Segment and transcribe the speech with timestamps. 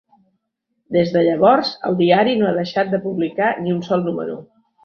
[0.95, 4.43] Des de llavors, el diari no ha deixat de publicar ni un sol número.